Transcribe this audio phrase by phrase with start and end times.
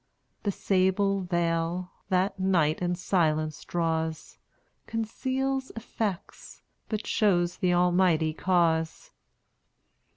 [0.41, 4.39] The sable veil, that Night in silence draws,
[4.87, 9.11] Conceals effects, but shows th' Almighty Cause.